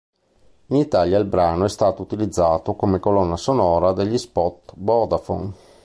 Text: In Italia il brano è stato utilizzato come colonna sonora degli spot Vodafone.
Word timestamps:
In 0.69 0.77
Italia 0.77 1.19
il 1.19 1.25
brano 1.27 1.65
è 1.65 1.69
stato 1.69 2.01
utilizzato 2.01 2.73
come 2.73 2.99
colonna 2.99 3.37
sonora 3.37 3.93
degli 3.93 4.17
spot 4.17 4.73
Vodafone. 4.77 5.53